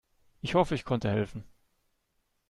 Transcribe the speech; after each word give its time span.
Ich 0.41 0.55
hoffe, 0.55 0.73
ich 0.73 0.83
konnte 0.83 1.11
helfen. 1.11 1.43